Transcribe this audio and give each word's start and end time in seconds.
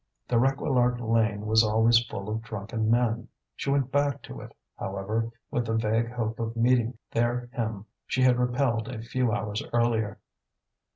The 0.27 0.37
Réquillart 0.37 0.99
lane 0.99 1.45
was 1.45 1.63
always 1.63 2.03
full 2.07 2.27
of 2.27 2.41
drunken 2.41 2.89
men; 2.89 3.27
she 3.55 3.69
went 3.69 3.91
back 3.91 4.23
to 4.23 4.41
it, 4.41 4.51
however, 4.75 5.29
with 5.51 5.67
the 5.67 5.75
vague 5.75 6.11
hope 6.11 6.39
of 6.39 6.55
meeting 6.57 6.97
there 7.11 7.51
him 7.53 7.85
she 8.07 8.23
had 8.23 8.39
repelled 8.39 8.87
a 8.87 8.99
few 9.03 9.31
hours 9.31 9.61
earlier. 9.73 10.17